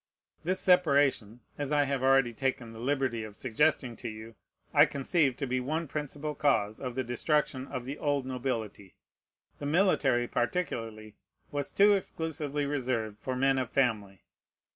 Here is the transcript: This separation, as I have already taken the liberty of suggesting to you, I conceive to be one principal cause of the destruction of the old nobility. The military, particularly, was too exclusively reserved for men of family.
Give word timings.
This 0.43 0.59
separation, 0.59 1.41
as 1.59 1.71
I 1.71 1.83
have 1.83 2.01
already 2.01 2.33
taken 2.33 2.73
the 2.73 2.79
liberty 2.79 3.23
of 3.23 3.35
suggesting 3.35 3.95
to 3.97 4.09
you, 4.09 4.33
I 4.73 4.87
conceive 4.87 5.37
to 5.37 5.45
be 5.45 5.59
one 5.59 5.87
principal 5.87 6.33
cause 6.33 6.79
of 6.79 6.95
the 6.95 7.03
destruction 7.03 7.67
of 7.67 7.85
the 7.85 7.99
old 7.99 8.25
nobility. 8.25 8.95
The 9.59 9.67
military, 9.67 10.27
particularly, 10.27 11.17
was 11.51 11.69
too 11.69 11.93
exclusively 11.93 12.65
reserved 12.65 13.19
for 13.19 13.35
men 13.35 13.59
of 13.59 13.69
family. 13.69 14.23